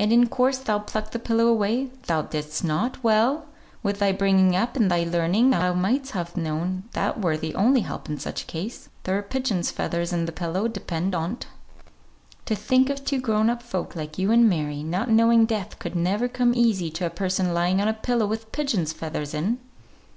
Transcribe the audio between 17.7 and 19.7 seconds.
on a pillow with pigeons' feathers in!"